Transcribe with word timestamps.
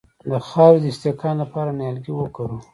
د 0.29 0.31
خاورې 0.47 0.79
د 0.81 0.85
استحکام 0.91 1.35
لپاره 1.43 1.69
نیالګي 1.79 2.13
وکرو. 2.15 2.57